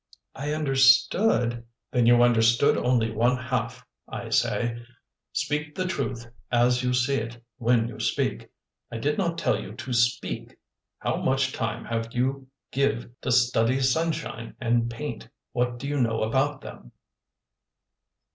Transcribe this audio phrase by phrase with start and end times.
[0.33, 3.85] "I understood" "Then you understood only one half!
[4.07, 4.79] I say,
[5.31, 8.49] 'Speak the truth as you see it, when you speak.'
[8.91, 10.57] I did not tell you to speak!
[10.97, 15.29] How much time have you give' to study sunshine and paint?
[15.51, 16.93] What do you know about them?"